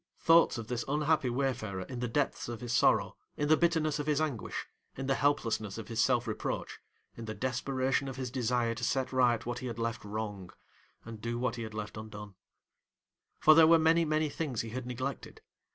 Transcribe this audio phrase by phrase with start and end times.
[0.17, 4.07] Thoughts of this unhappy wayfarer in the depths of his sorrow, in the bitterness of
[4.07, 4.65] his anguish,
[4.97, 6.79] in the helplessness of his self reproach,
[7.15, 10.49] in the desperation of his desire to set right what he had left wrong,
[11.05, 12.33] and do what he had left undone.
[13.37, 15.41] For, there were many, many things he had neglected.